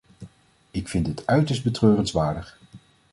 [0.71, 2.57] Ik vind dit uiterst betreurenswaardig.